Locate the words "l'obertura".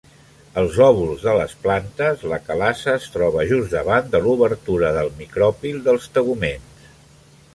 4.23-4.91